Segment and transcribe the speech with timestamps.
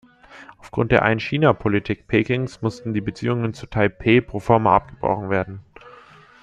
[0.57, 5.59] Aufgrund der Ein-China-Politik Pekings mussten die Beziehungen zu Taipeh pro forma abgebrochen werden.